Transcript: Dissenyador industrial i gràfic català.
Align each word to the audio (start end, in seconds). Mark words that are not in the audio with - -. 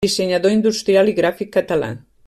Dissenyador 0.05 0.53
industrial 0.55 1.13
i 1.13 1.15
gràfic 1.21 1.55
català. 1.59 1.95